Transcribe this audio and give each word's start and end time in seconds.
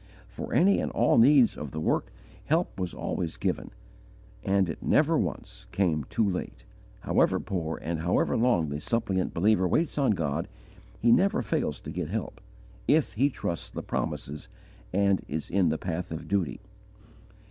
For 0.27 0.51
any 0.51 0.79
and 0.79 0.91
all 0.93 1.19
needs 1.19 1.55
of 1.55 1.69
the 1.69 1.79
work 1.79 2.11
help 2.45 2.79
was 2.79 2.91
always 2.91 3.37
given, 3.37 3.69
and 4.43 4.67
it 4.67 4.81
never 4.81 5.15
once 5.15 5.67
came 5.71 6.05
too 6.05 6.27
late. 6.27 6.63
However 7.01 7.39
poor, 7.39 7.77
and 7.77 7.99
however 7.99 8.35
long 8.35 8.69
the 8.69 8.79
suppliant 8.79 9.31
believer 9.31 9.67
waits 9.67 9.99
on 9.99 10.13
God, 10.13 10.47
he 10.99 11.11
never 11.11 11.43
fails 11.43 11.79
to 11.81 11.91
get 11.91 12.09
help, 12.09 12.41
if 12.87 13.13
he 13.13 13.29
trusts 13.29 13.69
the 13.69 13.83
promises 13.83 14.47
and 14.91 15.23
is 15.27 15.51
in 15.51 15.69
the 15.69 15.77
path 15.77 16.11
of 16.11 16.27
duty. 16.27 16.61